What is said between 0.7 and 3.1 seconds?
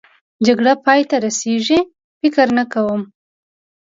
پای ته رسېږي؟ فکر نه کوم.